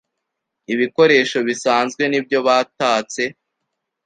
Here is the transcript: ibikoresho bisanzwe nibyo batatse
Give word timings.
ibikoresho 0.73 1.37
bisanzwe 1.47 2.03
nibyo 2.07 2.39
batatse 2.47 3.23